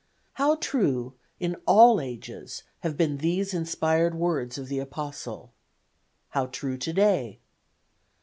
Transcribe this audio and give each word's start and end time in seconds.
How 0.33 0.55
true 0.55 1.13
in 1.39 1.57
all 1.67 1.99
ages 2.01 2.63
have 2.79 2.97
been 2.97 3.17
these 3.17 3.53
inspired 3.53 4.15
words 4.15 4.57
of 4.57 4.67
the 4.67 4.79
Apostle! 4.79 5.53
How 6.29 6.47
true 6.47 6.79
to 6.79 6.91
day. 6.91 7.39